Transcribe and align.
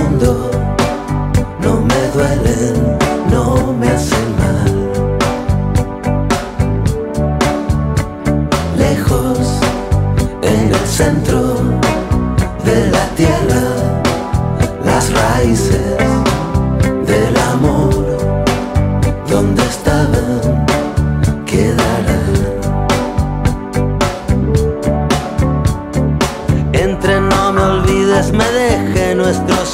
mundo. 0.00 0.69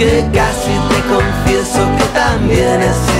Aunque 0.00 0.24
casi 0.32 0.70
te 0.70 1.00
confieso 1.08 1.80
que 1.96 2.04
también 2.14 2.80
he 2.80 3.17